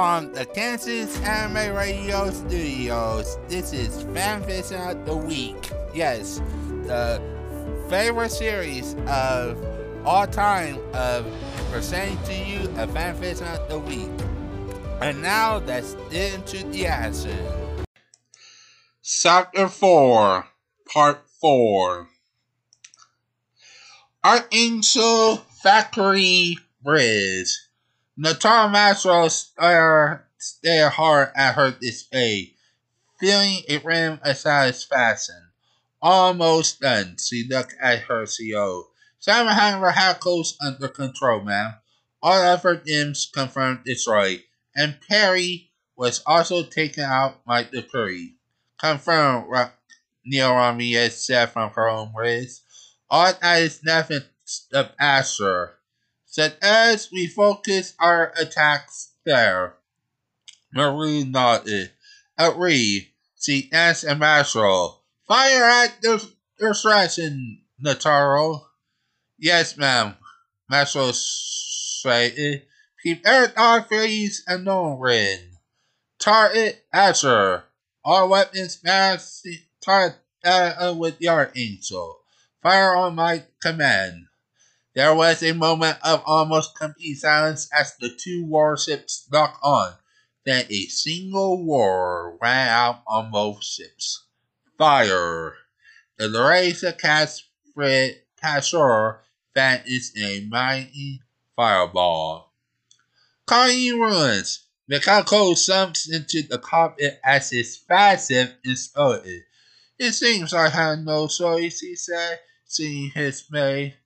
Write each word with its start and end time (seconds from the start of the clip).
From 0.00 0.32
the 0.32 0.46
Kansas 0.46 1.20
Anime 1.20 1.76
Radio 1.76 2.30
Studios, 2.30 3.36
this 3.48 3.74
is 3.74 4.02
Fanfiction 4.04 4.92
of 4.92 5.04
the 5.04 5.14
Week. 5.14 5.70
Yes, 5.92 6.40
the 6.84 7.20
favorite 7.90 8.30
series 8.30 8.96
of 9.06 9.62
all 10.06 10.26
time 10.26 10.78
of 10.94 11.26
presenting 11.70 12.16
to 12.24 12.34
you 12.34 12.60
a 12.78 12.86
Fanfiction 12.86 13.54
of 13.54 13.68
the 13.68 13.78
Week. 13.78 14.08
And 15.02 15.20
now 15.20 15.58
get 15.58 15.84
into 16.10 16.66
the 16.68 16.86
action. 16.86 17.36
Chapter 19.02 19.68
4, 19.68 20.46
Part 20.90 21.28
4 21.42 22.08
Archangel 24.24 25.36
Factory 25.62 26.56
Bridge. 26.82 27.54
Natara 28.22 28.70
Mastro 28.70 29.28
stare, 29.28 30.28
stare 30.36 30.90
hard 30.90 31.30
at 31.34 31.54
her 31.54 31.70
display, 31.70 32.52
feeling 33.18 33.62
a 33.66 33.78
rim 33.78 34.20
of 34.22 34.36
satisfaction. 34.36 35.48
Almost 36.02 36.80
done, 36.80 37.16
she 37.18 37.48
looked 37.48 37.74
at 37.80 38.00
her 38.00 38.26
CO. 38.26 38.88
Simon 39.20 39.54
had 39.54 40.20
close 40.20 40.54
under 40.60 40.88
control, 40.88 41.40
ma'am. 41.40 41.76
All 42.22 42.42
effort 42.42 42.84
dims 42.84 43.30
confirmed 43.32 43.84
destroyed, 43.86 44.42
and 44.76 45.00
Perry 45.08 45.70
was 45.96 46.22
also 46.26 46.62
taken 46.62 47.04
out 47.04 47.42
by 47.46 47.62
the 47.62 47.82
Curry. 47.82 48.34
Confirmed, 48.78 49.46
Neil 50.26 50.54
Ramirez 50.54 51.24
said 51.24 51.52
from 51.52 51.70
her 51.70 51.88
own 51.88 52.12
words. 52.12 52.60
All 53.08 53.32
that 53.32 53.62
is 53.62 53.82
nothing 53.82 54.24
of 54.74 54.90
Asher 55.00 55.79
said 56.30 56.56
as 56.62 57.10
we 57.12 57.26
focus 57.26 57.94
our 57.98 58.32
attacks 58.38 59.10
there. 59.26 59.74
Murrue 60.74 61.24
nodded. 61.28 61.90
Agree. 62.38 63.12
She 63.38 63.68
asked 63.72 64.04
Ambassador. 64.04 64.94
Fire 65.26 65.64
at 65.64 66.00
the 66.00 66.24
distraction, 66.58 67.62
Natarle. 67.84 68.62
Yes, 69.38 69.76
ma'am. 69.76 70.14
Marshal 70.70 71.12
said. 71.12 72.62
Keep 73.02 73.26
air 73.26 73.48
dog 73.48 73.88
freeze 73.88 74.44
and 74.46 74.64
no 74.64 74.96
ring. 74.96 75.38
Target 76.18 76.84
Asher. 76.92 77.64
All 78.04 78.28
weapons 78.28 78.78
mass 78.84 79.42
target 79.82 80.18
uh, 80.44 80.94
with 80.96 81.20
your 81.20 81.34
Archangel. 81.34 82.18
Fire 82.62 82.94
on 82.94 83.14
my 83.14 83.44
command. 83.62 84.26
There 84.92 85.14
was 85.14 85.42
a 85.42 85.52
moment 85.52 85.98
of 86.02 86.22
almost 86.26 86.74
complete 86.74 87.14
silence 87.14 87.68
as 87.72 87.94
the 88.00 88.08
two 88.08 88.44
warships 88.44 89.24
docked 89.30 89.60
on. 89.62 89.94
Then 90.44 90.66
a 90.68 90.86
single 90.86 91.64
roar 91.64 92.36
rang 92.40 92.68
out 92.68 93.02
on 93.06 93.30
both 93.30 93.62
ships. 93.62 94.24
Fire! 94.76 95.54
The 96.18 96.28
Larissa 96.28 96.92
Casfred 96.92 98.22
Cashor 98.42 99.20
vanished 99.54 100.16
in 100.16 100.24
a 100.24 100.40
mighty 100.46 101.22
fireball. 101.54 102.52
Connie 103.46 103.92
ruins. 103.92 104.66
Mikako 104.90 105.54
jumps 105.54 106.10
into 106.10 106.42
the 106.42 106.58
cockpit 106.58 107.20
as 107.22 107.50
his 107.50 107.76
passive 107.76 108.56
exploded. 108.64 109.42
It 110.00 110.12
seems 110.12 110.52
I 110.52 110.68
had 110.68 111.04
no 111.04 111.28
choice, 111.28 111.78
he 111.78 111.94
said, 111.94 112.40
seeing 112.64 113.10
his 113.10 113.44
mate 113.50 113.99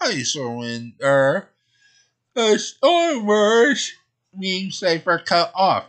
I 0.00 0.22
surrender. 0.22 1.48
The 2.34 2.58
stormers 2.58 3.92
means 4.34 4.80
they 4.80 5.02
were 5.04 5.18
cut 5.20 5.52
off. 5.54 5.86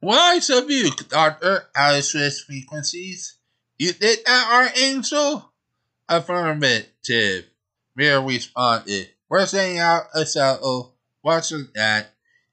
Why 0.00 0.38
so 0.38 0.68
you, 0.68 0.90
Doctor 1.08 1.66
Alice's 1.74 2.42
frequencies? 2.42 3.38
You 3.78 3.92
did 3.94 4.18
that, 4.26 4.50
Archangel? 4.52 5.50
Affirmative. 6.08 7.46
Mir 7.96 8.20
responded. 8.20 9.08
We're 9.28 9.46
sending 9.46 9.78
out 9.78 10.04
a 10.14 10.26
shuttle. 10.26 10.94
Watching 11.22 11.68
that. 11.74 12.12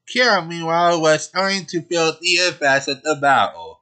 Kira, 0.09 0.47
meanwhile, 0.47 1.01
was 1.01 1.25
starting 1.25 1.65
to 1.67 1.81
feel 1.81 2.13
the 2.13 2.27
effects 2.27 2.87
of 2.87 3.03
the 3.03 3.15
battle. 3.15 3.81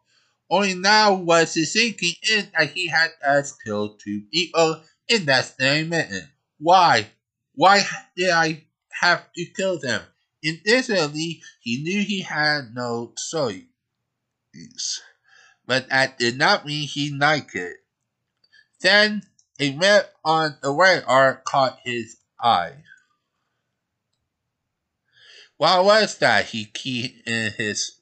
Only 0.49 0.73
now 0.73 1.13
was 1.13 1.53
he 1.53 1.63
sinking 1.65 2.15
in 2.31 2.51
that 2.57 2.71
he 2.71 2.87
had 2.87 3.11
just 3.23 3.63
killed 3.63 3.99
two 3.99 4.23
people 4.33 4.81
in 5.07 5.25
that 5.25 5.45
same 5.59 5.89
minute. 5.89 6.25
Why? 6.59 7.11
Why 7.53 7.83
did 8.15 8.29
I 8.29 8.65
have 9.01 9.31
to 9.33 9.45
kill 9.45 9.79
them? 9.79 10.01
In 10.41 10.61
Initially, 10.65 11.41
he 11.61 11.81
knew 11.83 12.03
he 12.03 12.21
had 12.21 12.73
no 12.73 13.13
choice, 13.31 15.01
but 15.65 15.89
that 15.89 16.17
did 16.17 16.37
not 16.37 16.65
mean 16.65 16.87
he 16.87 17.11
liked 17.11 17.55
it. 17.55 17.77
Then 18.81 19.23
a 19.59 19.75
red 19.75 20.09
on 20.23 20.57
the 20.61 20.71
radar 20.71 21.41
caught 21.45 21.79
his 21.83 22.17
eye. 22.39 22.83
What 25.57 25.83
was 25.83 26.17
that? 26.19 26.45
He 26.45 26.63
keyed 26.65 27.23
in 27.25 27.51
his 27.57 27.99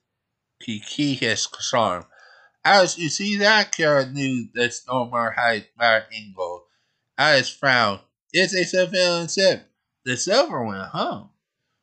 he 0.60 0.80
keyed 0.80 1.20
his 1.20 1.48
charm. 1.48 2.06
As 2.64 2.98
you 2.98 3.10
see 3.10 3.38
that, 3.38 3.72
Kara 3.72 4.06
knew 4.06 4.50
the 4.54 4.70
stormer 4.70 5.32
had 5.32 5.68
bad 5.78 6.06
angle. 6.14 6.66
Alice 7.18 7.50
frowned. 7.50 8.02
It's 8.40 8.54
a 8.54 8.66
civilian 8.66 9.28
ship. 9.28 9.68
The 10.06 10.16
silver 10.16 10.64
one, 10.64 10.88
huh? 10.94 11.24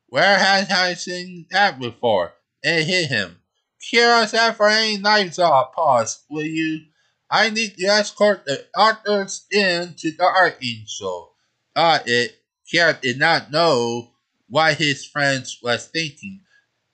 Where 0.06 0.38
has 0.38 0.70
I 0.70 0.94
seen 0.94 1.46
that 1.50 1.80
before? 1.80 2.32
It 2.62 2.84
hit 2.84 3.08
him. 3.08 3.40
Kira 3.82 4.28
said 4.28 4.52
for 4.52 4.68
any 4.68 4.98
knives 4.98 5.40
off, 5.40 5.74
pause, 5.74 6.22
will 6.30 6.44
you? 6.44 6.82
I 7.28 7.50
need 7.50 7.76
to 7.76 7.86
escort 7.86 8.44
the 8.44 8.66
doctors 8.72 9.46
in 9.50 9.94
to 9.94 10.12
the 10.12 10.22
Archangel. 10.22 11.32
Thought 11.74 12.02
ah, 12.02 12.04
it. 12.06 12.38
Kira 12.72 13.00
did 13.00 13.18
not 13.18 13.50
know 13.50 14.12
what 14.48 14.76
his 14.76 15.04
friends 15.04 15.58
was 15.60 15.88
thinking, 15.88 16.42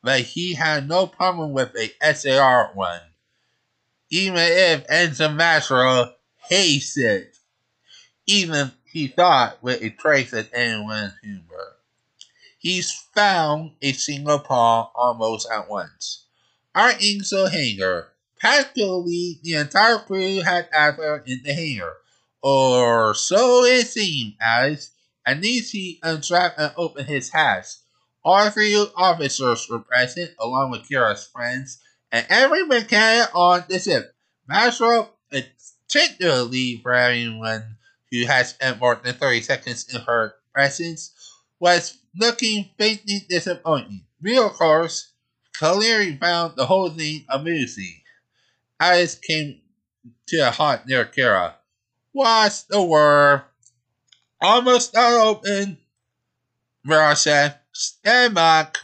but 0.03 0.23
he 0.23 0.55
had 0.55 0.89
no 0.89 1.07
problem 1.07 1.53
with 1.53 1.77
a 1.77 2.15
SAR 2.15 2.71
one. 2.73 3.03
Even 4.11 4.39
if 4.39 4.87
Masero 4.87 6.15
hates 6.49 6.97
it. 6.97 7.37
Even 8.27 8.73
he 8.93 9.07
thought 9.07 9.63
with 9.63 9.83
a 9.83 9.91
trace 9.91 10.33
of 10.33 10.49
anyone's 10.53 11.15
humor. 11.23 11.77
He's 12.59 12.93
found 13.15 13.73
a 13.81 13.93
single 13.93 14.41
paw 14.41 14.91
almost 14.95 15.49
at 15.51 15.69
once. 15.69 16.25
Our 16.75 16.93
Angel 17.01 17.49
hangar. 17.49 18.09
Practically 18.39 19.39
the 19.43 19.55
entire 19.55 19.99
crew 19.99 20.41
had 20.41 20.71
gathered 20.71 21.29
in 21.29 21.41
the 21.45 21.53
hangar, 21.53 21.97
or 22.43 23.15
so 23.15 23.65
it 23.65 23.87
seemed, 23.87 24.35
Alice. 24.41 24.93
And 25.27 25.45
he 25.45 26.01
unstrapped 26.03 26.59
and 26.59 26.73
opened 26.77 27.09
his 27.09 27.31
hatch. 27.31 27.67
All 28.25 28.51
three 28.51 28.77
officers 28.97 29.69
were 29.69 29.81
present, 29.81 30.33
along 30.39 30.71
with 30.71 30.89
Kira's 30.89 31.27
friends, 31.27 31.79
and 32.11 32.27
every 32.29 32.65
mechanic 32.65 33.29
on 33.35 33.65
the 33.69 33.79
ship. 33.79 34.15
Masro, 34.51 35.11
particularly 35.31 36.81
for 36.83 36.93
everyone 36.93 37.77
who 38.11 38.25
spent 38.45 38.81
more 38.81 39.01
than 39.03 39.15
30 39.15 39.43
seconds 39.43 39.87
in 39.93 40.01
her 40.01 40.35
presence, 40.53 41.13
was 41.59 41.99
looking 42.17 42.71
faintly 42.79 43.25
disappointed. 43.29 44.01
Real 44.21 44.51
course, 44.51 45.13
Caleri 45.53 46.19
found 46.19 46.57
the 46.57 46.67
whole 46.67 46.91
thing 46.91 47.25
amusing. 47.29 48.01
Alice 48.79 49.15
came 49.15 49.61
to 50.27 50.49
a 50.49 50.51
halt 50.51 50.87
near 50.87 51.05
Kira. 51.05 51.55
What's 52.13 52.63
the 52.63 52.83
word? 52.83 53.43
Almost 54.41 54.95
not 54.95 55.13
open. 55.13 55.79
Vera 56.85 57.15
said, 57.15 57.59
Stand 57.73 58.35
back. 58.35 58.79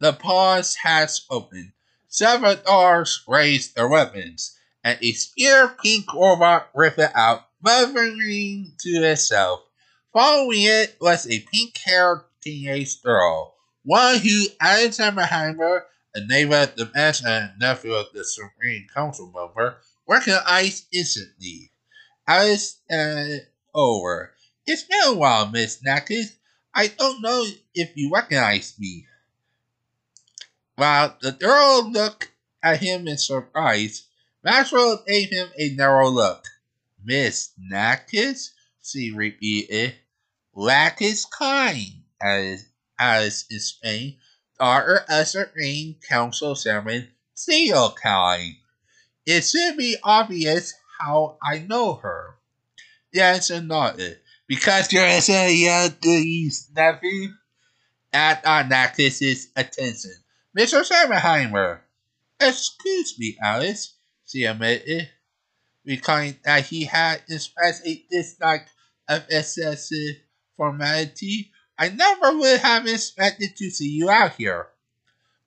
The 0.00 0.12
pause 0.12 0.74
has 0.76 1.24
opened. 1.30 1.72
Several 2.08 2.56
doors 2.56 3.22
raised 3.28 3.74
their 3.74 3.88
weapons, 3.88 4.56
and 4.82 4.98
a 5.00 5.12
spear 5.12 5.68
pink 5.68 6.12
robot 6.12 6.68
ripped 6.74 6.98
out 7.14 7.47
muttering 7.62 8.72
to 8.78 8.90
itself. 9.04 9.60
Following 10.12 10.62
it 10.62 10.96
was 11.00 11.26
a 11.26 11.44
pink-haired 11.52 12.22
teenage 12.42 13.02
girl, 13.02 13.54
one 13.84 14.18
who, 14.18 14.46
Alexander 14.60 15.22
Heimer, 15.22 15.82
a 16.14 16.20
neighbor 16.26 16.56
of 16.56 16.76
the 16.76 16.90
master 16.94 17.28
and 17.28 17.52
nephew 17.60 17.92
of 17.92 18.06
the 18.12 18.24
Supreme 18.24 18.86
Council 18.94 19.30
member, 19.34 19.76
recognized 20.08 20.86
instantly. 20.92 21.70
Alice 22.26 22.80
uh, 22.90 23.24
over. 23.74 24.32
It's 24.66 24.82
been 24.82 24.98
a 25.06 25.14
while, 25.14 25.48
Miss 25.48 25.82
Nackett. 25.82 26.32
I 26.74 26.88
don't 26.88 27.22
know 27.22 27.44
if 27.74 27.96
you 27.96 28.10
recognize 28.12 28.74
me. 28.78 29.06
While 30.76 31.16
the 31.20 31.32
girl 31.32 31.90
looked 31.90 32.30
at 32.62 32.80
him 32.80 33.08
in 33.08 33.18
surprise, 33.18 34.06
Maxwell 34.44 35.02
gave 35.06 35.30
him 35.30 35.48
a 35.58 35.70
narrow 35.70 36.08
look. 36.08 36.44
Miss 37.08 37.52
Nackis, 37.58 38.50
she 38.84 39.12
repeated. 39.12 39.94
Lacus 40.54 41.24
Clyne, 41.24 42.04
as 42.20 42.66
Alice 43.00 43.46
explained. 43.50 44.18
daughter 44.58 45.06
of 45.08 45.26
Supreme 45.26 45.96
Council 46.06 46.54
Chairman 46.54 47.08
Theo 47.34 47.92
Kind. 47.92 48.56
It 49.24 49.40
should 49.40 49.78
be 49.78 49.96
obvious 50.04 50.74
how 51.00 51.38
I 51.42 51.60
know 51.60 51.94
her. 51.94 52.34
Jansen 53.14 53.68
nodded. 53.68 54.20
Because 54.46 54.92
you're 54.92 55.04
a 55.04 55.50
young 55.50 55.94
nephew? 56.76 57.32
At 58.12 58.44
Arnakis' 58.44 59.46
attention. 59.56 60.12
Mr. 60.54 60.86
Schermerheimer. 60.86 61.80
Excuse 62.38 63.18
me, 63.18 63.38
Alice, 63.40 63.94
she 64.26 64.44
admitted, 64.44 65.08
recalling 65.88 66.36
that 66.44 66.66
he 66.66 66.84
had 66.84 67.22
expressed 67.28 67.84
a 67.86 68.04
dislike 68.10 68.66
of 69.08 69.24
excessive 69.30 70.16
formality. 70.56 71.50
I 71.78 71.88
never 71.88 72.36
would 72.36 72.60
have 72.60 72.86
expected 72.86 73.56
to 73.56 73.70
see 73.70 73.88
you 73.88 74.10
out 74.10 74.34
here. 74.36 74.68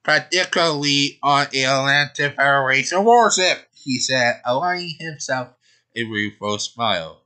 Particularly 0.02 1.20
on 1.22 1.46
the 1.52 1.62
Atlantic 1.62 2.34
Federation 2.34 3.04
warship, 3.04 3.68
he 3.72 4.00
said, 4.00 4.40
allowing 4.44 4.96
himself 4.98 5.50
a 5.94 6.02
rueful 6.02 6.58
smile. 6.58 7.22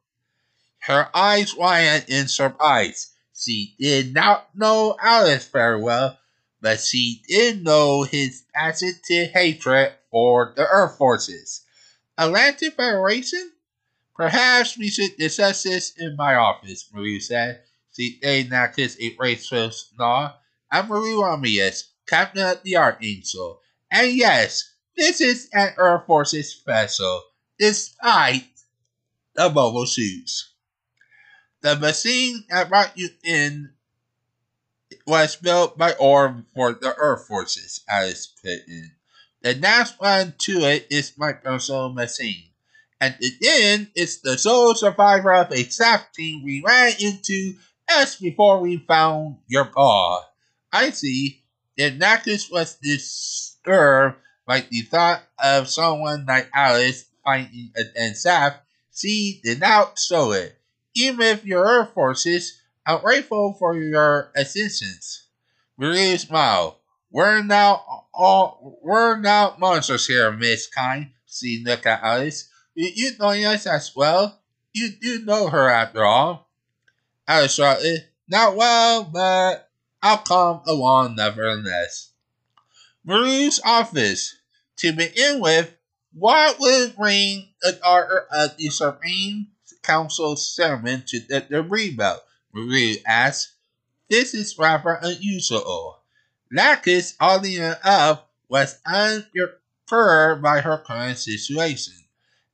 Her 0.81 1.09
eyes 1.15 1.55
widened 1.55 2.05
in 2.09 2.29
surprise. 2.29 3.13
She 3.35 3.75
did 3.79 4.13
not 4.13 4.49
know 4.55 4.97
Alice 5.01 5.49
very 5.49 5.81
well, 5.81 6.19
but 6.61 6.81
she 6.81 7.23
did 7.27 7.65
know 7.65 8.03
his 8.03 8.45
passionate 8.55 9.31
hatred 9.33 9.95
for 10.11 10.53
the 10.55 10.67
Earth 10.67 10.99
forces. 10.99 11.63
Atlantic 12.19 12.75
Federation? 12.75 13.53
Perhaps 14.15 14.79
we 14.79 14.89
should 14.89 15.17
discuss 15.19 15.63
this 15.63 15.93
in 15.97 16.17
my 16.17 16.35
office, 16.35 16.89
Murrue 16.93 17.21
said. 17.21 17.61
She 17.95 18.19
gave 18.19 18.51
Lacus 18.51 18.97
a 18.99 19.15
graceful 19.15 19.71
nod. 19.99 20.35
I'm 20.71 20.89
Murrue 20.89 21.23
Ramius, 21.23 21.85
captain 22.07 22.47
of 22.47 22.63
the 22.63 22.77
Archangel. 22.77 23.61
And 23.91 24.13
yes, 24.13 24.73
this 24.97 25.21
is 25.21 25.49
an 25.53 25.75
Earth 25.77 26.07
Forces 26.07 26.63
vessel, 26.65 27.23
despite 27.59 28.49
the 29.35 29.51
mobile 29.51 29.87
suits. 29.87 30.53
The 31.61 31.77
machine 31.77 32.45
that 32.49 32.69
brought 32.69 32.97
you 32.97 33.11
in 33.23 33.73
was 35.07 35.37
built 35.37 35.77
by 35.77 35.93
Orb 35.93 36.47
for 36.55 36.73
the 36.73 36.95
Earth 36.97 37.27
Forces, 37.27 37.83
Alice 37.89 38.27
put 38.27 38.67
in. 38.67 38.96
The 39.43 39.55
next 39.55 40.01
one 40.01 40.35
to 40.39 40.61
it 40.65 40.87
is 40.91 41.17
my 41.17 41.33
personal 41.33 41.93
machine. 41.93 42.51
And 43.01 43.15
again, 43.17 43.91
it's 43.95 44.21
the 44.21 44.39
sole 44.39 44.75
survivor 44.75 45.33
of 45.33 45.51
a 45.51 45.65
ZAFT 45.65 46.13
team 46.15 46.45
we 46.45 46.63
ran 46.67 46.95
into 46.99 47.55
just 47.89 48.21
before 48.21 48.61
we 48.61 48.79
found 48.79 49.37
your 49.47 49.67
paw. 49.67 50.25
I 50.73 50.91
see. 50.91 51.43
The 51.77 51.91
Nacus 51.91 52.51
was 52.51 52.77
disturbed 52.77 54.17
by 54.47 54.61
the 54.61 54.81
thought 54.83 55.23
of 55.39 55.69
someone 55.69 56.25
like 56.27 56.49
Alice 56.55 57.05
fighting 57.25 57.73
a 57.77 58.11
ZAFT, 58.13 58.61
she 58.95 59.41
did 59.45 59.61
not 59.61 59.99
show 59.99 60.33
it. 60.33 60.57
Even 60.95 61.21
if 61.21 61.45
your 61.45 61.65
Earth 61.65 61.93
Forces 61.93 62.63
I'm 62.89 63.01
grateful 63.01 63.53
for 63.59 63.77
your 63.77 64.31
assistance. 64.37 65.27
Murrue 65.77 66.17
smiled. 66.19 66.77
We're 67.17 67.43
now 67.43 68.05
all 68.13 68.79
we're 68.83 69.17
not 69.17 69.59
monsters 69.59 70.07
here, 70.07 70.31
Miss 70.31 70.67
Kind. 70.67 71.13
She 71.25 71.63
looked 71.65 71.87
at 71.87 72.03
Alice. 72.03 72.51
You, 72.75 72.91
you 72.95 73.13
know 73.19 73.31
us 73.31 73.67
as 73.67 73.97
well. 73.97 74.39
You 74.75 74.91
do 75.01 75.25
know 75.25 75.49
her 75.49 75.71
after 75.71 76.05
all. 76.05 76.51
Alice 77.27 77.55
shrugged. 77.55 78.05
Not 78.29 78.55
well, 78.55 79.05
but 79.05 79.71
I'll 80.03 80.19
come 80.19 80.61
along 80.67 81.17
nevertheless. 81.17 82.13
Murrue's 83.09 83.63
office. 83.65 84.37
To 84.81 84.93
begin 84.93 85.41
with, 85.41 85.75
what 86.13 86.61
would 86.61 86.97
bring 86.97 87.49
the 87.63 87.73
daughter 87.83 88.27
of 88.31 88.59
the 88.59 88.69
Supreme 88.69 89.47
Council 89.83 90.37
Chairman 90.37 91.05
to 91.07 91.21
the 91.21 91.41
debris 91.41 91.97
belt? 91.97 92.23
Murrue 92.55 92.97
asked. 93.07 93.53
This 94.11 94.35
is 94.35 94.59
rather 94.59 94.99
unusual. 95.01 95.96
Lacus, 96.53 97.15
oddly 97.19 97.57
enough, 97.57 98.23
was 98.49 98.79
unperturbed 98.87 100.43
by 100.43 100.61
her 100.61 100.79
current 100.79 101.19
situation. 101.19 101.95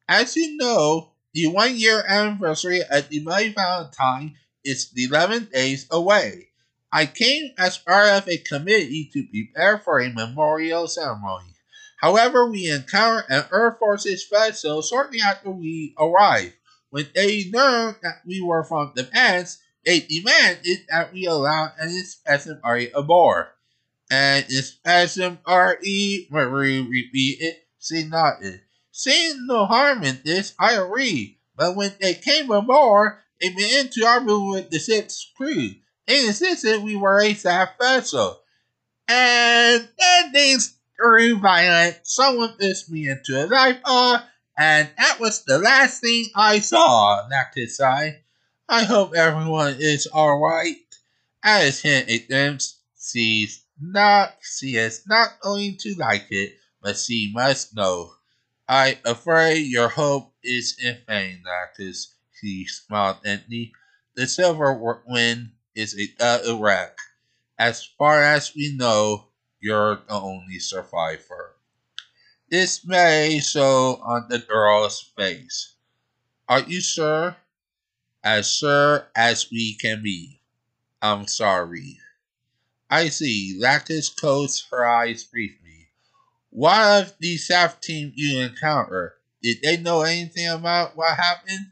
As 0.08 0.34
you 0.34 0.56
know, 0.56 1.12
the 1.34 1.46
one 1.46 1.76
year 1.76 2.04
anniversary 2.06 2.82
of 2.82 3.08
the 3.08 3.18
Valentine 3.20 4.36
is 4.64 4.90
11 4.96 5.50
days 5.52 5.86
away. 5.90 6.48
I 6.92 7.06
came 7.06 7.52
as 7.58 7.78
part 7.78 8.08
of 8.08 8.28
a 8.28 8.38
committee 8.38 9.10
to 9.12 9.26
prepare 9.26 9.78
for 9.78 10.00
a 10.00 10.12
memorial 10.12 10.88
ceremony. 10.88 11.54
However, 11.98 12.50
we 12.50 12.70
encountered 12.70 13.30
an 13.30 13.44
Earth 13.50 13.78
Forces 13.78 14.26
vessel 14.30 14.82
shortly 14.82 15.20
after 15.20 15.50
we 15.50 15.94
arrived. 15.98 16.54
When 16.90 17.08
they 17.14 17.50
learned 17.50 17.96
that 18.02 18.20
we 18.26 18.42
were 18.42 18.64
from 18.64 18.92
the 18.94 19.04
past, 19.04 19.60
they 19.86 20.00
demanded 20.00 20.86
that 20.90 21.12
we 21.12 21.24
allow 21.26 21.72
an 21.78 21.88
inspection 21.88 22.60
party 22.60 22.90
aboard. 22.94 23.46
An 24.12 24.44
inspection 24.50 25.38
party, 25.38 26.28
Murrue 26.30 26.86
repeated. 26.86 27.56
see 27.78 28.04
nothing. 28.04 28.60
Seeing 28.90 29.46
no 29.46 29.64
harm 29.64 30.02
in 30.04 30.20
this, 30.22 30.54
I 30.60 30.74
agree. 30.74 31.38
But 31.56 31.76
when 31.76 31.94
they 31.98 32.12
came 32.12 32.50
aboard, 32.50 33.14
they 33.40 33.48
began 33.48 33.88
to 33.88 34.04
argue 34.04 34.50
with 34.50 34.68
the 34.68 34.78
ship's 34.80 35.32
crew. 35.34 35.70
They 36.06 36.26
insisted 36.26 36.82
we 36.82 36.94
were 36.94 37.22
a 37.22 37.32
ZAFT 37.32 37.78
vessel. 37.80 38.38
And 39.08 39.88
then 39.98 40.32
things 40.32 40.76
grew 40.98 41.38
violent. 41.38 42.00
Someone 42.02 42.52
pushed 42.60 42.90
me 42.90 43.08
into 43.08 43.42
a 43.42 43.46
life 43.46 43.82
bar, 43.82 44.24
and 44.58 44.90
that 44.98 45.20
was 45.20 45.42
the 45.44 45.56
last 45.56 46.02
thing 46.02 46.26
I 46.36 46.58
saw, 46.58 47.26
Lacus 47.30 47.78
sighed. 47.78 48.20
I 48.68 48.84
hope 48.84 49.14
everyone 49.14 49.76
is 49.78 50.06
alright. 50.06 50.76
As 51.42 51.80
hint 51.80 52.10
at 52.10 52.28
them, 52.28 52.58
she's 53.00 53.61
not 53.82 54.36
she 54.42 54.76
is 54.76 55.06
not 55.08 55.40
going 55.40 55.76
to 55.78 55.94
like 55.96 56.28
it, 56.30 56.56
but 56.80 56.96
she 56.96 57.32
must 57.34 57.74
know. 57.74 58.14
I'm 58.68 58.98
afraid 59.04 59.66
your 59.66 59.88
hope 59.88 60.32
is 60.42 60.78
in 60.78 60.98
vain, 61.06 61.42
Lacus. 61.44 62.14
He 62.40 62.66
smiled 62.66 63.18
empty. 63.24 63.72
The 64.14 64.28
silver 64.28 65.02
wind 65.06 65.52
is 65.74 65.98
a 65.98 66.08
uh, 66.24 66.56
wreck. 66.58 66.96
As 67.58 67.84
far 67.84 68.22
as 68.22 68.54
we 68.54 68.76
know, 68.76 69.28
you're 69.60 69.96
the 69.96 70.14
only 70.14 70.60
survivor. 70.60 71.56
This 72.50 72.84
may 72.86 73.40
show 73.40 74.00
on 74.04 74.28
the 74.28 74.38
girl's 74.38 75.00
face. 75.16 75.74
Are 76.48 76.60
you 76.60 76.80
sure? 76.80 77.36
As 78.22 78.48
sure 78.48 79.10
as 79.16 79.50
we 79.50 79.74
can 79.74 80.02
be. 80.02 80.40
I'm 81.00 81.26
sorry. 81.26 81.98
I 82.92 83.08
see. 83.08 83.56
Lacus 83.58 84.10
closed 84.10 84.66
her 84.70 84.84
eyes 84.84 85.24
briefly. 85.24 85.88
What 86.50 87.04
of 87.04 87.14
the 87.20 87.36
ZAFT 87.36 87.80
team 87.80 88.12
you 88.14 88.40
encountered? 88.40 89.14
Did 89.42 89.62
they 89.62 89.78
know 89.78 90.02
anything 90.02 90.46
about 90.46 90.94
what 90.94 91.16
happened? 91.16 91.70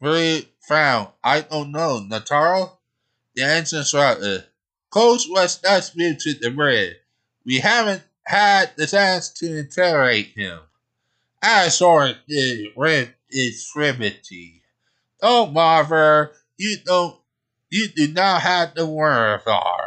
Murrue 0.00 0.46
frowned. 0.66 1.08
I 1.22 1.42
don't 1.42 1.70
know. 1.70 2.00
Natarle? 2.00 2.78
The 3.34 3.42
answer 3.42 3.84
shrugged. 3.84 4.46
Coach 4.88 5.26
was 5.28 5.58
just 5.58 5.98
moved 5.98 6.20
to 6.20 6.32
the 6.32 6.50
bridge. 6.50 6.96
We 7.44 7.58
haven't 7.58 8.02
had 8.24 8.74
the 8.76 8.86
chance 8.86 9.28
to 9.34 9.58
interrogate 9.58 10.28
him. 10.34 10.60
I 11.42 11.68
saw 11.68 12.06
it 12.06 12.16
did 12.26 12.68
rent 12.74 13.10
extremity. 13.30 14.62
Oh, 15.20 15.52
Marver, 15.54 16.32
you 16.56 16.78
don't, 16.86 17.20
you 17.68 17.88
do 17.88 18.08
not 18.08 18.40
have 18.40 18.74
the 18.74 18.86
wherewithal. 18.86 19.81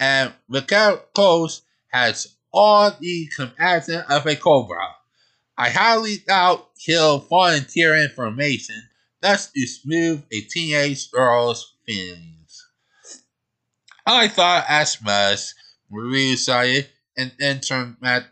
And 0.00 0.32
Miguel 0.48 0.96
Close 1.14 1.62
has 1.92 2.34
all 2.52 2.90
the 2.98 3.28
compassion 3.36 4.02
of 4.08 4.26
a 4.26 4.34
cobra. 4.34 4.96
I 5.56 5.68
highly 5.68 6.16
doubt 6.26 6.70
he'll 6.78 7.18
volunteer 7.18 7.94
information 7.96 8.88
thus 9.20 9.50
to 9.52 9.66
smooth 9.66 10.24
a 10.32 10.40
teenage 10.40 11.10
girl's 11.10 11.74
feelings. 11.86 12.66
I 14.06 14.28
thought 14.28 14.64
as 14.68 15.00
much, 15.02 15.40
Murrue 15.92 16.36
sighed, 16.36 16.88
and 17.16 17.32
then 17.38 17.60
turned 17.60 18.00
back 18.00 18.24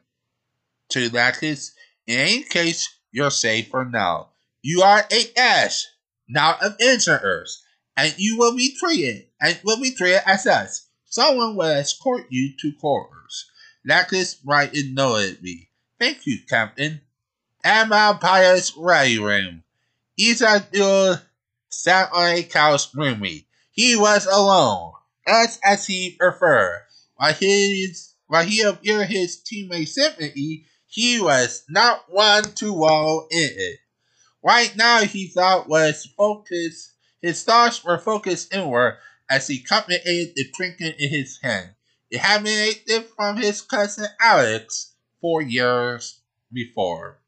to 0.91 1.11
Lacus. 1.11 1.73
In 2.07 2.19
any 2.19 2.43
case, 2.45 2.89
you're 3.13 3.31
safe 3.31 3.69
for 3.69 3.85
now. 3.85 4.31
You 4.63 4.83
are 4.83 5.07
a 5.13 5.39
ash 5.39 5.85
not 6.29 6.63
of 6.63 6.77
insurers, 6.81 7.63
and 7.97 8.15
you 8.19 8.39
will 8.39 8.57
be 8.57 8.75
treated 8.79 9.27
and 9.41 9.61
will 9.65 9.81
be 9.81 9.95
treated 9.95 10.23
as 10.27 10.45
such. 10.45 10.88
Someone 11.11 11.57
will 11.57 11.71
escort 11.71 12.27
you 12.29 12.53
to 12.61 12.73
quarters. 12.73 13.51
Lacus 13.85 14.35
brightened 14.35 14.95
knowingly. 14.95 15.71
Thank 15.99 16.27
you, 16.27 16.39
Captain. 16.47 17.01
Admiral 17.65 18.15
Pius 18.15 18.77
ready 18.77 19.19
room. 19.19 19.65
Isadul 20.21 21.23
sat 21.71 22.11
on 22.13 22.29
a 22.29 22.43
couch 22.43 22.89
roomy. 22.95 23.47
He 23.71 23.97
was 23.97 24.27
alone, 24.27 24.93
just 25.27 25.61
as 25.65 25.87
he 25.87 26.17
preferred. 26.19 26.85
While 27.17 27.35
his 27.35 28.15
while 28.27 28.45
he 28.45 28.61
appeared 28.61 29.09
his 29.09 29.39
teammate 29.39 29.89
sympathy, 29.89 30.67
he 30.87 31.21
was 31.21 31.65
not 31.69 32.13
one 32.13 32.53
to 32.57 32.73
wallow 32.73 33.27
in 33.31 33.51
it. 33.57 33.79
Right 34.43 34.77
now 34.77 35.01
he 35.01 35.29
thought 35.29 35.69
was 35.69 36.07
focused 36.17 36.93
his 37.21 37.43
thoughts 37.43 37.83
were 37.83 37.99
focused 37.99 38.55
inward 38.55 38.99
as 39.29 39.47
he 39.47 39.61
contemplated 39.61 40.35
the 40.35 40.45
trinket 40.55 40.97
in 40.99 41.11
his 41.11 41.39
hand. 41.43 41.71
It 42.11 42.21
had 42.21 42.45
been 42.45 42.75
gift 42.87 43.15
from 43.15 43.37
his 43.37 43.61
cousin 43.61 44.07
Alex 44.21 44.95
four 45.21 45.43
years 45.43 46.21
before. 46.53 47.19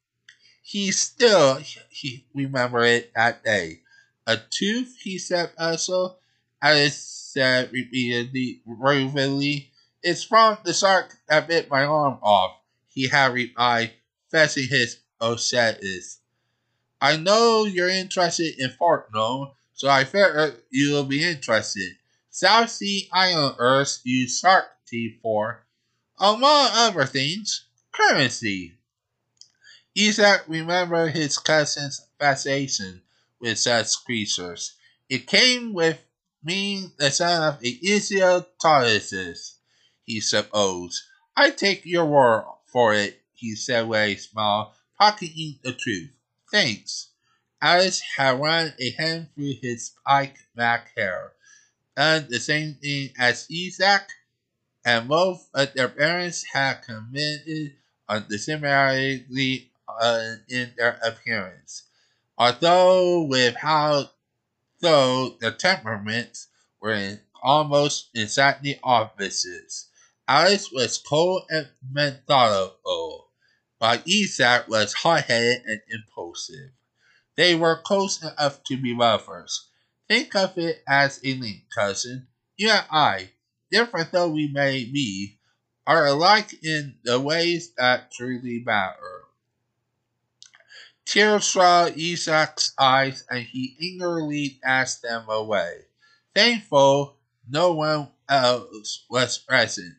He 0.63 0.93
still 0.93 1.61
he 1.89 2.27
remembered 2.35 3.11
that 3.15 3.45
day. 3.45 3.81
A 4.27 4.39
tooth, 4.39 4.97
he 5.03 5.19
said 5.19 5.51
also. 5.59 6.17
Alice 6.63 6.97
said 6.97 7.73
repeatedly, 7.73 8.63
gravely. 8.67 9.71
It's 10.03 10.25
from 10.25 10.59
the 10.65 10.73
shark 10.73 11.17
that 11.29 11.49
bit 11.49 11.71
my 11.71 11.85
arm 11.85 12.19
off, 12.23 12.57
he 12.89 13.09
had 13.09 13.33
replied, 13.35 13.93
facing 14.31 14.69
his 14.69 14.99
Osetis. 15.21 16.19
I 17.01 17.17
know 17.17 17.65
you're 17.65 17.89
interested 17.89 18.59
in 18.59 18.71
Fortnum, 18.71 19.53
so 19.81 19.89
I 19.89 20.05
figured 20.05 20.37
uh, 20.37 20.51
you'll 20.69 21.05
be 21.05 21.25
interested. 21.25 21.97
South 22.29 22.69
Sea 22.69 23.09
Islanders 23.11 24.03
use 24.05 24.39
shark 24.39 24.67
teeth 24.87 25.21
for, 25.23 25.65
among 26.19 26.69
other 26.75 27.07
things, 27.07 27.65
currency. 27.91 28.75
Yzak 29.97 30.43
remembered 30.49 31.13
his 31.13 31.39
cousin's 31.39 32.03
fascination 32.19 33.01
with 33.41 33.59
such 33.59 34.05
creatures. 34.05 34.75
It 35.09 35.27
came 35.27 35.73
with 35.73 35.99
being 36.45 36.93
the 36.99 37.11
son 37.11 37.43
of 37.43 37.63
Aesio 37.63 38.45
Tauletus, 38.63 39.55
he 40.05 40.21
supposed. 40.21 41.05
I 41.35 41.49
take 41.49 41.87
your 41.87 42.05
word 42.05 42.45
for 42.67 42.93
it, 42.93 43.23
he 43.33 43.55
said 43.57 43.89
with 43.89 43.99
a 43.99 44.17
smile, 44.17 44.75
pocketing 44.99 45.59
the 45.63 45.73
truth. 45.73 46.11
Thanks. 46.53 47.10
Alice 47.63 48.01
had 48.17 48.41
run 48.41 48.75
a 48.81 48.91
hand 48.93 49.29
through 49.35 49.55
his 49.61 49.93
pike 50.07 50.37
back 50.55 50.93
hair, 50.97 51.33
done 51.97 52.27
the 52.31 52.41
same 52.41 52.75
thing 52.75 53.11
as 53.19 53.47
Yzak, 53.49 54.07
and 54.85 55.09
both 55.09 55.49
of 55.55 55.75
their 55.75 55.89
parents 55.89 56.45
had 56.53 56.83
commented 56.83 57.75
on 58.09 58.27
the 58.29 58.39
similarity 58.39 59.73
uh, 59.89 60.37
in 60.49 60.73
their 60.77 60.99
appearance. 61.03 61.85
Although 62.39 63.23
with 63.25 63.57
how 63.57 64.11
though 64.81 65.37
their 65.41 65.53
temperaments 65.53 66.49
were 66.81 67.19
almost 67.43 68.11
exactly 68.15 68.79
opposites. 68.83 69.89
Alice 70.27 70.71
was 70.73 70.99
cold 70.99 71.45
and 71.51 71.69
methodical, 71.91 73.31
while 73.79 73.99
Yzak 73.99 74.69
was 74.69 74.93
hot-headed 74.95 75.63
and 75.67 75.81
impulsive. 75.91 76.71
They 77.41 77.55
were 77.55 77.81
close 77.81 78.21
enough 78.21 78.63
to 78.65 78.77
be 78.77 78.95
lovers. 78.95 79.71
Think 80.09 80.37
of 80.37 80.59
it 80.59 80.83
as 80.87 81.21
a 81.25 81.33
link, 81.33 81.71
cousin. 81.75 82.27
You 82.59 82.69
and 82.69 82.85
I, 82.91 83.31
different 83.73 84.13
though 84.13 84.29
we 84.29 84.49
may 84.49 84.85
be, 84.85 85.39
are 85.87 86.05
alike 86.05 86.63
in 86.63 86.99
the 87.03 87.19
ways 87.19 87.73
that 87.79 88.13
truly 88.13 88.63
matter. 88.63 89.23
Tears 91.07 91.47
shrouded 91.47 91.97
Yzak's 91.97 92.75
eyes, 92.79 93.25
and 93.31 93.43
he 93.43 93.75
angrily 93.81 94.61
asked 94.63 95.01
them 95.01 95.27
away. 95.31 95.87
Thankful 96.35 97.17
no 97.49 97.73
one 97.73 98.11
else 98.29 99.07
was 99.09 99.39
present. 99.39 99.95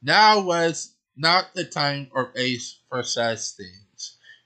Now 0.00 0.42
was 0.42 0.94
not 1.16 1.54
the 1.54 1.64
time 1.64 2.06
or 2.12 2.26
place 2.26 2.78
for 2.88 3.02
such 3.02 3.40
things. 3.56 3.83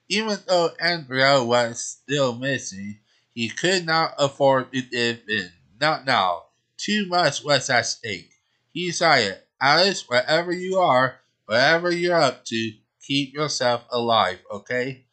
Even 0.09 0.39
though 0.47 0.71
Andrea 0.81 1.45
was 1.45 1.81
still 1.81 2.35
missing, 2.35 2.99
he 3.35 3.49
could 3.49 3.85
not 3.85 4.15
afford 4.19 4.73
to 4.73 4.83
give 4.83 5.21
in. 5.29 5.53
Not 5.81 6.07
now. 6.07 6.45
Too 6.77 7.07
much 7.07 7.45
was 7.45 7.69
at 7.71 7.87
stake. 7.87 8.33
He 8.73 8.91
sighed. 8.91 9.43
Alice, 9.61 10.09
wherever 10.09 10.53
you 10.53 10.79
are, 10.79 11.21
whatever 11.47 11.91
you're 11.91 12.21
up 12.21 12.45
to, 12.47 12.73
keep 13.03 13.35
yourself 13.35 13.85
alive, 13.91 14.39
okay? 14.51 15.05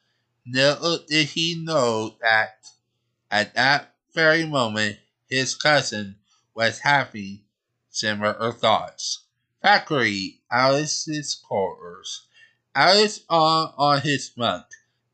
Little 0.47 0.99
did 1.07 1.27
he 1.29 1.55
know 1.55 2.15
that 2.21 2.65
at 3.31 3.55
that 3.55 3.95
very 4.13 4.45
moment 4.45 4.97
his 5.27 5.55
cousin 5.55 6.15
was 6.53 6.79
having 6.79 7.41
similar 7.89 8.51
thoughts. 8.51 9.23
Factory, 9.61 10.41
Alice's 10.51 11.33
quarters. 11.33 12.27
Alice 12.75 13.21
on 13.29 13.73
on 13.77 14.01
his 14.01 14.29
bunk, 14.29 14.65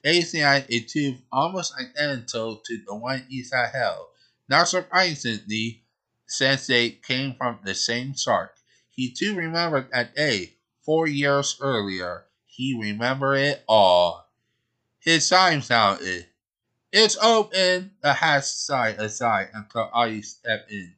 gazing 0.04 0.42
at 0.42 0.72
a 0.72 0.80
tube 0.82 1.18
almost 1.32 1.74
identical 1.80 2.58
to 2.58 2.82
the 2.86 2.96
one 2.96 3.26
Isa 3.30 3.68
held. 3.68 4.08
Not 4.50 4.68
surprisingly, 4.68 5.84
since 6.28 6.68
they 6.68 6.90
came 6.92 7.36
from 7.36 7.60
the 7.64 7.76
same 7.76 8.16
shark. 8.16 8.56
He 8.90 9.12
too 9.12 9.36
remembered 9.36 9.90
that 9.92 10.16
day, 10.16 10.56
four 10.84 11.08
years 11.08 11.58
earlier. 11.62 12.26
He 12.46 12.78
remembered 12.80 13.36
it 13.36 13.64
all. 13.68 14.30
His 15.00 15.26
sign 15.26 15.62
sounded. 15.62 16.28
It's 16.92 17.18
open, 17.22 17.92
the 18.02 18.14
hatch 18.14 18.44
sighed 18.44 19.00
aside 19.00 19.50
until 19.54 19.90
I 19.94 20.20
stepped 20.22 20.72
in. 20.72 20.96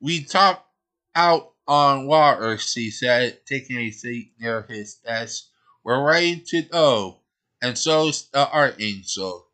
We 0.00 0.24
talked 0.24 0.66
out 1.14 1.52
on 1.66 2.06
water, 2.06 2.58
she 2.58 2.90
said, 2.90 3.44
taking 3.46 3.78
a 3.78 3.90
seat 3.90 4.32
near 4.38 4.62
his 4.62 4.94
desk. 4.94 5.46
We're 5.82 6.04
ready 6.04 6.40
to 6.48 6.62
go, 6.62 7.21
and 7.62 7.78
so's 7.78 8.28
the 8.32 8.40
uh, 8.40 8.50
Archangel. 8.52 9.46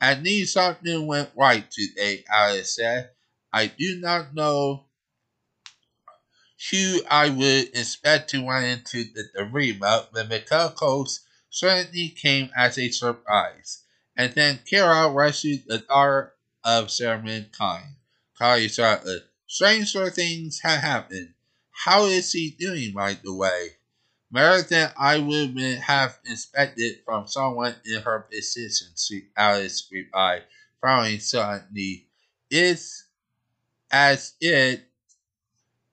At 0.00 0.22
least 0.22 0.54
something 0.54 1.06
went 1.06 1.30
right 1.36 1.70
today, 1.70 2.24
Alice 2.32 2.74
said. 2.74 3.10
I 3.52 3.66
do 3.66 4.00
not 4.00 4.34
know 4.34 4.86
who 6.70 7.00
I 7.08 7.28
would 7.28 7.76
expect 7.76 8.30
to 8.30 8.46
run 8.46 8.64
into 8.64 9.04
the 9.04 9.24
debris 9.34 9.72
but 9.72 10.12
McCullochs 10.12 11.20
certainly 11.50 12.08
came 12.08 12.50
as 12.56 12.78
a 12.78 12.90
surprise. 12.90 13.82
And 14.16 14.32
then 14.32 14.60
Kara 14.68 15.10
rescued 15.10 15.64
the 15.66 15.78
daughter 15.78 16.34
of 16.64 16.90
Sermon 16.90 17.46
Kind. 17.56 17.96
Kari 18.38 18.68
started. 18.68 19.22
Stranger 19.46 20.10
things 20.10 20.60
have 20.60 20.80
happened. 20.80 21.34
How 21.84 22.04
is 22.04 22.32
he 22.32 22.50
doing, 22.58 22.92
by 22.92 23.14
the 23.14 23.34
way? 23.34 23.79
Better 24.32 24.62
than 24.62 24.92
I 24.96 25.18
would 25.18 25.58
have 25.58 26.18
expected 26.24 27.00
from 27.04 27.26
someone 27.26 27.74
in 27.84 28.00
her 28.02 28.20
position, 28.20 28.88
Alice 29.36 29.88
replied, 29.90 30.44
frowning 30.80 31.18
suddenly. 31.18 32.06
It's 32.48 33.04
as 33.90 34.34
it 34.40 34.84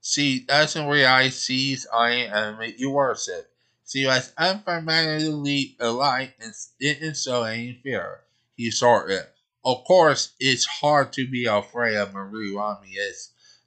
she 0.02 0.40
doesn't 0.40 0.88
realize 0.88 1.44
she's 1.44 1.88
I 1.92 2.12
am 2.12 2.62
you 2.78 2.92
worship. 2.92 3.52
She 3.86 4.06
was 4.06 4.32
unfamiliarly 4.38 5.76
alive 5.80 6.34
and 6.40 6.54
didn't 6.80 7.18
show 7.18 7.44
any 7.44 7.80
fear. 7.84 8.22
He 8.56 8.72
it. 9.10 9.34
Of 9.66 9.84
course, 9.84 10.34
it's 10.40 10.66
hard 10.66 11.12
to 11.14 11.28
be 11.28 11.46
afraid 11.46 11.96
of 11.96 12.14
Murrue. 12.14 12.58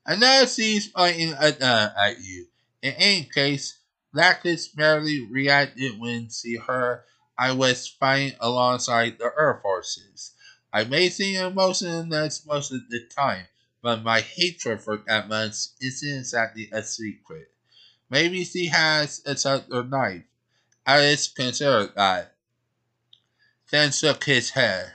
And 0.07 0.21
now 0.21 0.45
she's 0.47 0.89
pointing 0.89 1.35
a 1.39 1.53
gun 1.53 1.93
at 1.97 2.21
you. 2.21 2.47
In 2.83 2.95
any 2.95 3.25
case, 3.25 3.80
Blacklist 4.13 4.77
merely 4.77 5.21
reacted 5.21 5.99
when 5.99 6.29
she 6.31 6.57
heard 6.57 7.05
I 7.37 7.53
was 7.53 7.89
fighting 7.89 8.37
alongside 8.41 9.19
the 9.19 9.33
Earth 9.37 9.63
forces. 9.63 10.33
I 10.73 10.85
may 10.85 11.09
seem 11.11 11.37
emotionless 11.45 12.47
most 12.47 12.73
of 12.73 12.89
the 12.91 13.07
time, 13.07 13.47
but 13.83 14.03
my 14.03 14.21
hatred 14.21 14.83
for 14.83 14.99
that 15.07 15.29
much 15.29 15.55
isn't 15.81 16.19
exactly 16.19 16.69
a 16.73 16.83
secret. 16.83 17.51
Maybe 18.11 18.45
she 18.45 18.67
has 18.67 19.23
a 19.27 19.37
other 19.49 19.85
knife. 19.85 20.25
Alice 20.87 21.29
considered 21.29 21.95
that. 21.97 22.35
Then 23.71 23.91
shook 23.93 24.25
his 24.25 24.51
head. 24.51 24.93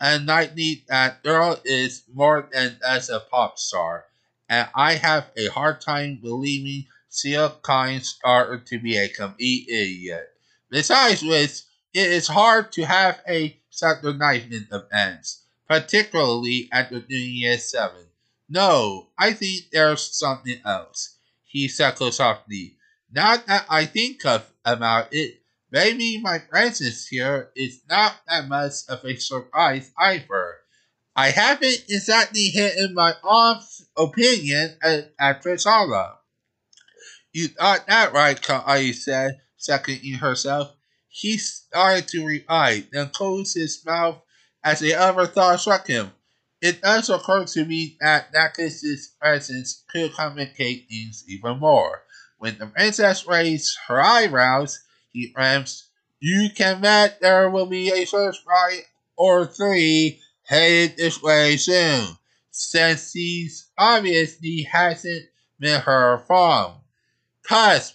And 0.00 0.22
Unlikely 0.22 0.84
that 0.88 1.22
girl 1.22 1.60
is 1.64 2.04
more 2.12 2.48
than 2.52 2.78
just 2.80 3.10
a 3.10 3.20
pop 3.20 3.58
star, 3.58 4.06
and 4.48 4.68
I 4.74 4.94
have 4.94 5.30
a 5.36 5.48
hard 5.48 5.80
time 5.80 6.16
believing 6.22 6.86
she'll 7.10 7.50
kind 7.62 8.04
started 8.04 8.66
to 8.66 8.78
be 8.78 8.96
a 8.96 9.08
complete 9.08 9.68
idiot. 9.68 10.28
Besides 10.70 11.22
which, 11.22 11.62
it 11.94 12.12
is 12.12 12.28
hard 12.28 12.72
to 12.72 12.84
have 12.84 13.20
a 13.28 13.58
knife 14.14 14.50
in 14.50 14.66
the 14.70 14.86
particularly 15.68 16.68
at 16.72 16.90
the 16.90 17.04
New 17.08 17.16
Year's 17.16 17.70
7. 17.70 17.96
No, 18.48 19.08
I 19.18 19.32
think 19.32 19.66
there's 19.72 20.16
something 20.18 20.60
else 20.64 21.16
he 21.44 21.68
chuckled 21.68 22.14
softly. 22.14 22.76
Not 23.10 23.46
that 23.46 23.66
I 23.68 23.86
think 23.86 24.24
of 24.26 24.50
about 24.64 25.08
it. 25.12 25.40
Maybe 25.70 26.20
my 26.20 26.38
presence 26.38 27.06
here 27.06 27.50
is 27.54 27.82
not 27.88 28.14
that 28.26 28.48
much 28.48 28.72
of 28.88 29.04
a 29.04 29.16
surprise 29.16 29.90
either. 29.98 30.56
I 31.14 31.30
haven't 31.30 31.84
exactly 31.88 32.44
hidden 32.44 32.94
my 32.94 33.14
own 33.22 33.60
opinion 33.96 34.76
uh, 34.82 34.88
at, 34.88 35.12
at 35.18 35.42
Trisala. 35.42 36.17
You 37.32 37.48
thought 37.48 37.86
that 37.86 38.12
right, 38.12 38.40
Kaai 38.40 38.94
said, 38.94 39.40
seconding 39.56 40.14
herself. 40.14 40.74
He 41.08 41.36
started 41.36 42.08
to 42.08 42.86
then 42.92 43.10
closed 43.10 43.54
his 43.54 43.84
mouth 43.84 44.22
as 44.64 44.80
the 44.80 44.94
other 44.94 45.26
thought 45.26 45.60
struck 45.60 45.86
him. 45.86 46.12
It 46.60 46.80
does 46.80 47.08
occur 47.08 47.44
to 47.44 47.64
me 47.64 47.96
that 48.00 48.32
Lacus's 48.32 49.08
presence 49.20 49.84
could 49.88 50.12
complicate 50.12 50.88
things 50.88 51.24
even 51.28 51.58
more. 51.58 52.02
When 52.38 52.58
the 52.58 52.66
princess 52.66 53.26
raised 53.26 53.76
her 53.86 54.00
eyebrows, 54.00 54.80
he 55.12 55.32
ramps, 55.36 55.88
You 56.20 56.48
can 56.54 56.80
bet 56.80 57.20
there 57.20 57.50
will 57.50 57.66
be 57.66 57.90
a 57.90 58.06
search 58.06 58.44
party 58.44 58.82
or 59.16 59.46
three 59.46 60.20
headed 60.44 60.96
this 60.96 61.22
way 61.22 61.56
soon, 61.56 62.16
since 62.50 63.12
he's 63.12 63.68
obviously 63.76 64.62
hasn't 64.62 65.26
been 65.60 65.80
her 65.82 66.18
from. 66.26 66.74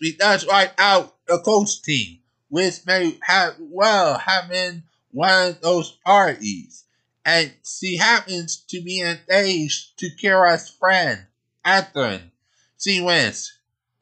We 0.01 0.17
just 0.17 0.47
wiped 0.47 0.79
out 0.79 1.15
the 1.27 1.39
coach 1.39 1.81
team, 1.81 2.19
which 2.49 2.85
may 2.85 3.17
have 3.21 3.55
well 3.59 4.17
have 4.17 4.49
been 4.49 4.83
one 5.11 5.49
of 5.49 5.61
those 5.61 5.91
parties 6.05 6.83
and 7.25 7.53
she 7.63 7.97
happens 7.97 8.57
to 8.69 8.81
be 8.81 9.01
engaged 9.01 9.97
to 9.99 10.09
Kira's 10.21 10.69
friend, 10.69 11.25
Anthony. 11.63 12.31
She 12.77 13.01
wins. 13.01 13.57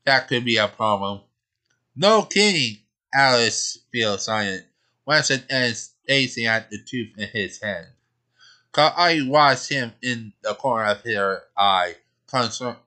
That 0.05 0.27
could 0.27 0.43
be 0.43 0.58
a 0.58 0.67
problem. 0.67 1.22
No 1.96 2.24
kidding, 2.24 2.79
Alice 3.13 3.77
feels 3.91 4.25
silent, 4.25 4.65
once 5.05 5.29
again 5.29 5.74
gazing 6.08 6.46
at 6.48 6.72
the 6.72 6.79
tooth 6.84 7.13
in 7.17 7.27
his 7.27 7.62
hand. 7.62 7.88
Ca 8.72 8.93
I 8.98 9.22
watched 9.27 9.70
him 9.70 9.93
in 10.01 10.34
the 10.41 10.55
corner 10.55 10.86
of 10.86 11.01
her 11.01 11.43
eye, 11.55 11.98
concerned. 12.25 12.77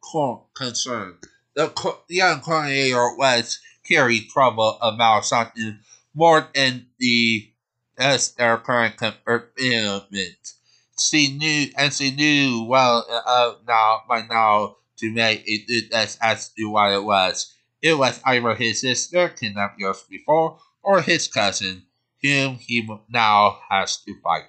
concerned. 0.55 1.19
The 1.55 1.73
young 2.09 2.41
coordinator 2.41 3.15
was 3.17 3.61
carried 3.85 4.29
trouble 4.29 4.79
about 4.81 5.25
something 5.25 5.79
more 6.15 6.49
than 6.55 6.89
the 6.99 7.51
as 7.97 8.33
their 8.33 8.57
current 8.59 8.97
commitment. 8.97 10.53
She 10.99 11.37
knew, 11.37 11.71
and 11.77 11.93
she 11.93 12.11
knew 12.11 12.65
well 12.65 13.07
uh, 13.09 13.55
now 13.67 14.03
by 14.09 14.23
now 14.23 14.77
to 14.97 15.13
make 15.13 15.43
it 15.47 15.93
as 15.93 16.19
as 16.21 16.49
to 16.51 16.71
what 16.71 16.93
it 16.93 17.05
was. 17.05 17.53
It 17.83 17.95
was 17.95 18.21
either 18.25 18.55
his 18.55 18.81
sister 18.81 19.29
kidnapped 19.29 19.79
years 19.79 20.03
before, 20.09 20.59
or 20.83 21.03
his 21.03 21.29
cousin, 21.29 21.85
whom 22.23 22.57
he 22.57 22.89
now 23.09 23.61
has 23.71 23.99
to 24.05 24.15
fight. 24.23 24.49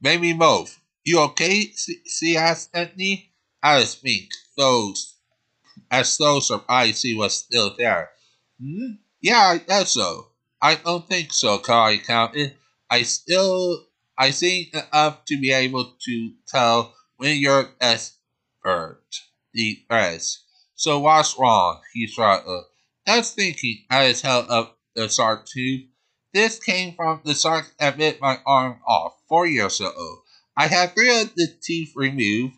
Maybe 0.00 0.32
both. 0.32 0.80
You 1.04 1.20
okay? 1.20 1.72
She 2.06 2.36
asked 2.36 2.70
Anthony. 2.74 3.32
Alice 3.62 3.96
blinked, 3.96 4.36
those 4.56 5.15
as 5.90 6.16
though 6.18 6.40
surprised 6.40 7.02
he 7.02 7.14
was 7.14 7.34
still 7.36 7.74
there. 7.76 8.10
Hmm? 8.60 8.92
Yeah, 9.20 9.38
I 9.38 9.58
guess 9.58 9.92
so. 9.92 10.28
I 10.60 10.76
don't 10.76 11.06
think 11.08 11.32
so, 11.32 11.58
Kai 11.58 11.98
counted. 11.98 12.56
I 12.90 13.02
still, 13.02 13.86
I 14.18 14.30
think 14.30 14.74
enough 14.74 15.24
to 15.26 15.40
be 15.40 15.52
able 15.52 15.92
to 16.04 16.32
tell 16.48 16.94
when 17.16 17.38
you're 17.38 17.70
expert. 17.80 19.02
The 19.54 19.78
rest. 19.88 20.44
So 20.74 21.00
what's 21.00 21.38
wrong? 21.38 21.80
He 21.94 22.06
shrugged. 22.06 22.48
That's 23.06 23.30
thinking. 23.30 23.84
I 23.88 24.08
just 24.08 24.22
held 24.22 24.50
up 24.50 24.78
the 24.94 25.08
shark 25.08 25.46
tooth. 25.46 25.86
This 26.34 26.58
came 26.58 26.94
from 26.94 27.22
the 27.24 27.34
shark 27.34 27.72
that 27.78 27.96
bit 27.96 28.20
my 28.20 28.38
arm 28.44 28.80
off 28.86 29.14
four 29.28 29.46
years 29.46 29.80
ago. 29.80 30.22
I 30.56 30.66
had 30.66 30.94
three 30.94 31.20
of 31.20 31.34
the 31.34 31.48
teeth 31.62 31.92
removed. 31.96 32.54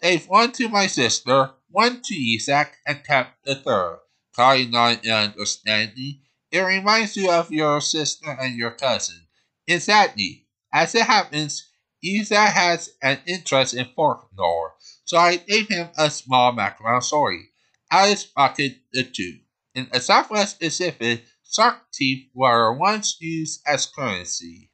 Gave 0.00 0.26
one 0.28 0.52
to 0.52 0.68
my 0.68 0.86
sister, 0.86 1.50
one 1.70 2.02
to 2.02 2.14
Yzak, 2.14 2.70
and 2.86 3.04
kept 3.04 3.44
the 3.44 3.54
third. 3.54 4.00
Kai 4.34 4.64
nodded 4.64 5.10
understanding. 5.10 6.20
It 6.50 6.60
reminds 6.60 7.16
you 7.16 7.30
of 7.30 7.50
your 7.50 7.80
sister 7.80 8.30
and 8.30 8.56
your 8.56 8.72
cousin. 8.72 9.26
Exactly. 9.66 10.46
As 10.72 10.94
it 10.94 11.06
happens, 11.06 11.68
Yzak 12.04 12.52
has 12.52 12.90
an 13.02 13.20
interest 13.26 13.74
in 13.74 13.86
folklore, 13.94 14.74
so 15.04 15.16
I 15.18 15.36
gave 15.36 15.68
him 15.68 15.90
a 15.98 16.10
small 16.10 16.52
background 16.52 17.04
story. 17.04 17.50
Alice 17.90 18.24
pocketed 18.24 18.80
the 18.92 19.04
two. 19.04 19.40
In 19.74 19.88
the 19.92 20.00
Southwest 20.00 20.60
Pacific, 20.60 21.24
shark 21.44 21.90
teeth 21.92 22.28
were 22.34 22.72
once 22.72 23.20
used 23.20 23.60
as 23.66 23.86
currency. 23.86 24.70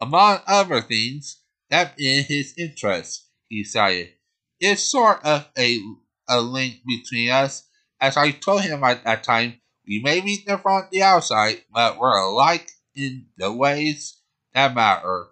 Among 0.00 0.40
other 0.46 0.80
things, 0.80 1.40
that 1.70 1.94
in 1.98 2.24
his 2.24 2.54
interest, 2.56 3.26
he 3.48 3.64
cited. 3.64 4.14
It's 4.60 4.82
sort 4.82 5.24
of 5.24 5.48
a, 5.56 5.80
a 6.28 6.40
link 6.40 6.80
between 6.86 7.30
us. 7.30 7.64
As 8.00 8.16
I 8.16 8.30
told 8.30 8.62
him 8.62 8.84
at 8.84 9.04
that 9.04 9.24
time, 9.24 9.60
we 9.86 10.00
may 10.02 10.20
be 10.20 10.38
different 10.38 10.84
on 10.84 10.88
the 10.92 11.02
outside, 11.02 11.62
but 11.72 11.98
we're 11.98 12.16
alike 12.16 12.70
in 12.94 13.26
the 13.36 13.52
ways 13.52 14.18
that 14.54 14.74
matter. 14.74 15.28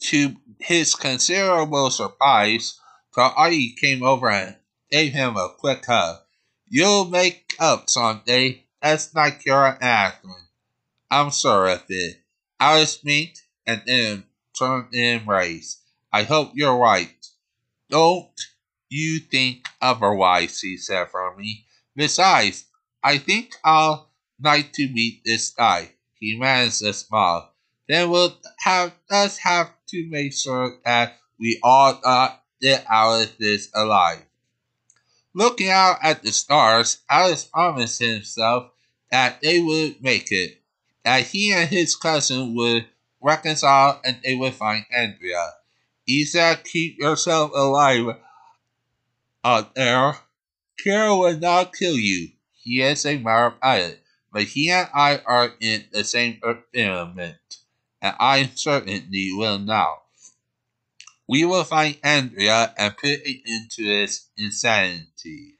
To 0.00 0.36
his 0.58 0.94
considerable 0.94 1.90
surprise, 1.90 2.78
Kaai 3.16 3.76
came 3.76 4.02
over 4.02 4.30
and 4.30 4.56
gave 4.90 5.12
him 5.12 5.36
a 5.36 5.54
quick 5.58 5.86
hug. 5.86 6.18
You'll 6.68 7.06
make 7.06 7.54
up 7.58 7.88
someday. 7.88 8.64
That's 8.80 9.14
like 9.14 9.44
your 9.44 9.78
Athlon. 9.80 10.46
I'm 11.10 11.30
sure 11.30 11.68
of 11.68 11.84
it. 11.88 12.20
Alice 12.58 12.96
blinked 12.96 13.42
and 13.66 13.82
then 13.86 14.24
turned 14.58 14.94
in 14.94 15.26
race. 15.26 15.80
I 16.12 16.24
hope 16.24 16.52
you're 16.54 16.76
right. 16.76 17.14
Don't 17.90 18.28
you 18.92 19.20
think 19.20 19.66
otherwise, 19.80 20.60
he 20.60 20.76
said 20.76 21.08
firmly. 21.08 21.64
Besides, 21.96 22.66
I 23.02 23.16
think 23.16 23.54
I'll 23.64 24.10
like 24.42 24.72
to 24.74 24.88
meet 24.88 25.22
this 25.24 25.48
guy. 25.48 25.92
He 26.20 26.38
managed 26.38 26.82
a 26.82 26.92
smile. 26.92 27.50
Then 27.88 28.10
we'll 28.10 28.36
have 28.58 28.92
us 29.10 29.38
have 29.38 29.70
to 29.88 30.06
make 30.10 30.34
sure 30.34 30.78
that 30.84 31.16
we 31.40 31.58
all 31.62 31.94
got 31.94 32.42
get 32.60 32.84
out 32.88 33.22
of 33.22 33.38
this 33.38 33.70
alive. 33.74 34.22
Looking 35.34 35.70
out 35.70 35.98
at 36.02 36.22
the 36.22 36.30
stars, 36.30 36.98
Alice 37.08 37.44
promised 37.44 37.98
himself 37.98 38.72
that 39.10 39.40
they 39.40 39.60
would 39.60 40.02
make 40.02 40.30
it, 40.30 40.60
that 41.04 41.26
he 41.26 41.52
and 41.52 41.68
his 41.68 41.96
cousin 41.96 42.54
would 42.54 42.86
reconcile 43.22 44.00
and 44.04 44.18
they 44.22 44.34
would 44.34 44.52
find 44.52 44.84
Andrea. 44.92 45.48
He 46.04 46.24
said, 46.24 46.64
keep 46.64 46.98
yourself 46.98 47.52
alive 47.54 48.16
Uh, 49.44 49.48
out 49.48 49.74
there. 49.74 50.16
Carol 50.82 51.20
will 51.20 51.38
not 51.38 51.74
kill 51.74 51.96
you. 51.96 52.30
He 52.52 52.80
is 52.80 53.04
a 53.04 53.18
Mara 53.18 53.50
pilot, 53.50 54.00
but 54.32 54.44
he 54.44 54.70
and 54.70 54.88
I 54.94 55.18
are 55.26 55.52
in 55.60 55.84
the 55.92 56.04
same 56.04 56.38
experiment, 56.44 57.58
and 58.00 58.14
I 58.20 58.50
certainly 58.54 59.32
will 59.32 59.58
now. 59.58 60.02
We 61.28 61.44
will 61.44 61.64
find 61.64 61.98
Andrea 62.02 62.74
and 62.76 62.96
put 62.96 63.20
it 63.24 63.42
into 63.44 63.84
his 63.84 64.28
insanity. 64.36 65.58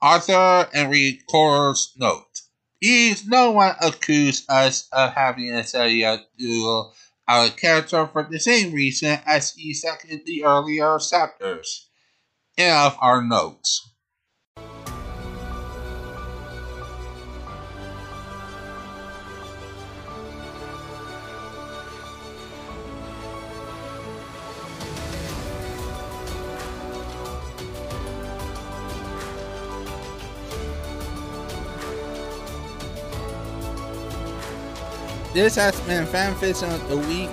Arthur 0.00 0.68
Henry 0.72 1.20
Corr's 1.30 1.92
note. 1.96 2.42
Please, 2.82 3.26
no 3.26 3.50
one 3.52 3.74
accuse 3.80 4.44
us 4.48 4.88
of 4.92 5.12
having 5.12 5.52
a 5.52 5.64
cellular 5.64 6.20
duel 6.38 6.94
our 7.28 7.50
character 7.50 8.06
for 8.06 8.22
the 8.22 8.38
same 8.38 8.72
reason 8.72 9.18
as 9.26 9.52
he 9.54 9.74
seconded 9.74 10.24
the 10.24 10.44
earlier 10.44 10.98
chapters. 10.98 11.85
Of 12.58 12.96
our 13.02 13.20
notes. 13.20 13.90
This 35.34 35.56
has 35.56 35.78
been 35.82 36.06
Fanfiction 36.06 36.74
of 36.74 36.88
the 36.88 36.96
Week. 36.96 37.28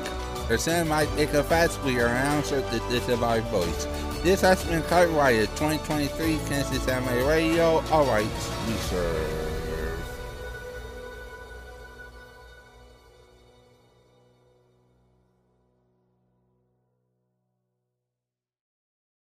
The 0.50 0.84
might 0.90 1.08
take 1.16 1.34
a 1.34 1.42
fast 1.46 1.82
we 1.84 2.02
are 2.02 2.08
answer 2.08 2.60
to 2.60 2.80
this 2.90 3.08
of 3.08 3.24
our 3.24 3.40
voice. 3.40 3.88
This 4.24 4.40
has 4.40 4.64
been 4.64 4.82
Copyrighted 4.84 5.50
2023 5.58 6.38
Kansas 6.48 6.88
Anime 6.88 7.28
Radio. 7.28 7.84
Alright, 7.92 8.26
we 8.66 8.74
sure. 8.90 9.53